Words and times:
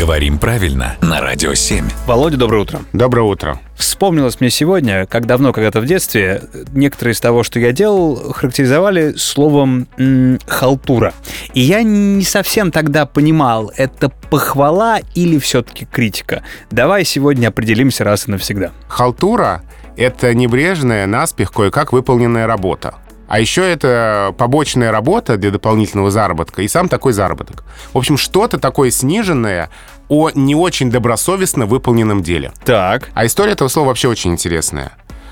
Говорим 0.00 0.38
правильно 0.38 0.96
на 1.02 1.20
Радио 1.20 1.52
7. 1.52 1.84
Володя, 2.06 2.38
доброе 2.38 2.62
утро. 2.62 2.80
Доброе 2.94 3.20
утро. 3.20 3.60
Вспомнилось 3.76 4.40
мне 4.40 4.48
сегодня, 4.48 5.04
как 5.04 5.26
давно, 5.26 5.52
когда-то 5.52 5.82
в 5.82 5.84
детстве, 5.84 6.42
некоторые 6.72 7.12
из 7.12 7.20
того, 7.20 7.42
что 7.42 7.60
я 7.60 7.72
делал, 7.72 8.32
характеризовали 8.32 9.12
словом 9.18 9.88
м, 9.98 10.38
«халтура». 10.46 11.12
И 11.52 11.60
я 11.60 11.82
не 11.82 12.22
совсем 12.22 12.72
тогда 12.72 13.04
понимал, 13.04 13.72
это 13.76 14.08
похвала 14.08 15.00
или 15.14 15.38
все-таки 15.38 15.84
критика. 15.84 16.44
Давай 16.70 17.04
сегодня 17.04 17.48
определимся 17.48 18.02
раз 18.02 18.26
и 18.26 18.30
навсегда. 18.30 18.70
Халтура— 18.88 19.60
это 19.98 20.32
небрежная, 20.32 21.06
наспех, 21.06 21.52
кое-как 21.52 21.92
выполненная 21.92 22.46
работа. 22.46 22.94
А 23.30 23.38
еще 23.38 23.62
это 23.62 24.34
побочная 24.36 24.90
работа 24.90 25.36
для 25.36 25.52
дополнительного 25.52 26.10
заработка 26.10 26.62
и 26.62 26.68
сам 26.68 26.88
такой 26.88 27.12
заработок. 27.12 27.62
В 27.92 27.98
общем, 27.98 28.16
что-то 28.16 28.58
такое 28.58 28.90
сниженное 28.90 29.70
о 30.08 30.30
не 30.30 30.56
очень 30.56 30.90
добросовестно 30.90 31.66
выполненном 31.66 32.24
деле. 32.24 32.50
Так. 32.64 33.10
А 33.14 33.24
история 33.24 33.52
этого 33.52 33.68
слова 33.68 33.86
вообще 33.86 34.08
очень 34.08 34.32
интересная. 34.32 34.90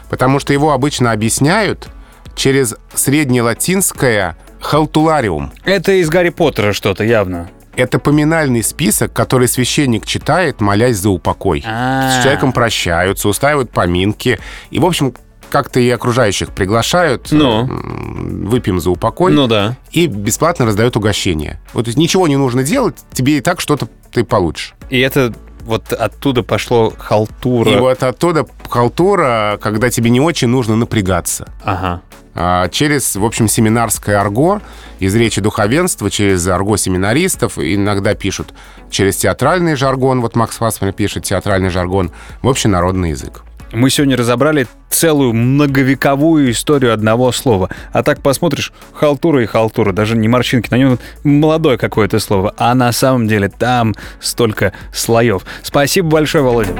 Потому 0.08 0.38
что 0.38 0.52
его 0.52 0.70
обычно 0.70 1.10
объясняют 1.10 1.88
через 2.36 2.76
среднелатинское 2.94 4.36
«халтулариум». 4.60 5.50
Это 5.64 5.90
из 5.90 6.08
Гарри 6.08 6.28
Поттера 6.28 6.72
что-то 6.72 7.02
явно. 7.02 7.50
Это 7.74 7.98
поминальный 7.98 8.62
список, 8.62 9.12
который 9.12 9.48
священник 9.48 10.06
читает, 10.06 10.60
молясь 10.60 10.98
за 10.98 11.10
упокой. 11.10 11.64
А. 11.66 12.12
С 12.12 12.22
человеком 12.22 12.52
прощаются, 12.52 13.28
устраивают 13.28 13.72
поминки. 13.72 14.38
И, 14.70 14.78
в 14.78 14.86
общем, 14.86 15.14
как-то 15.50 15.80
и 15.80 15.88
окружающих 15.90 16.50
приглашают, 16.50 17.28
Ну. 17.32 17.66
выпьем 17.68 18.80
за 18.80 18.90
упокой, 18.90 19.32
Ну 19.32 19.46
да. 19.46 19.76
и 19.92 20.06
бесплатно 20.06 20.66
раздают 20.66 20.96
угощение. 20.96 21.60
Вот 21.72 21.84
то 21.84 21.88
есть 21.88 21.98
ничего 21.98 22.28
не 22.28 22.36
нужно 22.36 22.62
делать, 22.62 22.96
тебе 23.12 23.38
и 23.38 23.40
так 23.40 23.60
что-то 23.60 23.88
ты 24.12 24.24
получишь. 24.24 24.74
И 24.90 24.98
это 25.00 25.32
вот 25.62 25.92
оттуда 25.92 26.42
пошло 26.42 26.92
халтура. 26.96 27.70
И 27.70 27.76
вот 27.78 28.02
оттуда 28.02 28.46
халтура, 28.68 29.58
когда 29.60 29.90
тебе 29.90 30.10
не 30.10 30.20
очень 30.20 30.48
нужно 30.48 30.76
напрягаться. 30.76 31.52
Ага. 31.62 32.00
А, 32.34 32.68
Через, 32.68 33.16
в 33.16 33.24
общем, 33.24 33.48
семинарское 33.48 34.18
арго 34.20 34.62
из 35.00 35.14
речи 35.14 35.40
духовенства, 35.40 36.08
через 36.10 36.46
арго 36.46 36.76
семинаристов, 36.76 37.58
иногда 37.58 38.14
пишут 38.14 38.54
через 38.90 39.16
театральный 39.16 39.74
жаргон, 39.74 40.20
вот 40.20 40.36
Макс 40.36 40.56
Фасмер 40.56 40.92
пишет 40.92 41.24
театральный 41.24 41.68
жаргон, 41.70 42.12
в 42.42 42.48
общенародный 42.48 43.10
язык. 43.10 43.42
Мы 43.72 43.90
сегодня 43.90 44.16
разобрали 44.16 44.66
целую 44.88 45.34
многовековую 45.34 46.50
историю 46.50 46.92
одного 46.92 47.32
слова. 47.32 47.68
А 47.92 48.02
так 48.02 48.22
посмотришь, 48.22 48.72
халтура 48.92 49.42
и 49.42 49.46
халтура, 49.46 49.92
даже 49.92 50.16
не 50.16 50.28
морщинки, 50.28 50.70
на 50.70 50.76
нем 50.76 50.98
молодое 51.22 51.76
какое-то 51.76 52.18
слово. 52.18 52.54
А 52.56 52.74
на 52.74 52.92
самом 52.92 53.28
деле 53.28 53.48
там 53.48 53.94
столько 54.20 54.72
слоев. 54.92 55.44
Спасибо 55.62 56.08
большое, 56.08 56.42
Володя. 56.44 56.74